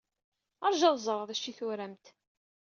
[0.71, 2.05] Ṛju ad ẓreɣ d acu ay turamt.